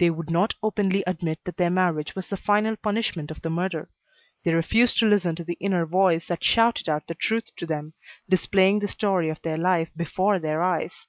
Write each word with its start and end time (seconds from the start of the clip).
They 0.00 0.10
would 0.10 0.28
not 0.28 0.56
openly 0.60 1.04
admit 1.06 1.38
that 1.44 1.56
their 1.56 1.70
marriage 1.70 2.16
was 2.16 2.26
the 2.26 2.36
final 2.36 2.74
punishment 2.74 3.30
of 3.30 3.42
the 3.42 3.48
murder; 3.48 3.90
they 4.42 4.52
refused 4.54 4.98
to 4.98 5.06
listen 5.06 5.36
to 5.36 5.44
the 5.44 5.56
inner 5.60 5.86
voice 5.86 6.26
that 6.26 6.42
shouted 6.42 6.88
out 6.88 7.06
the 7.06 7.14
truth 7.14 7.54
to 7.58 7.66
them, 7.66 7.92
displaying 8.28 8.80
the 8.80 8.88
story 8.88 9.28
of 9.28 9.40
their 9.42 9.56
life 9.58 9.90
before 9.96 10.40
their 10.40 10.64
eyes. 10.64 11.06